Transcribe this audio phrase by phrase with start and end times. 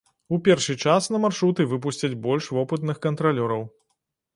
[0.35, 3.63] У першы час на маршруты выпусцяць больш вопытных кантралёраў.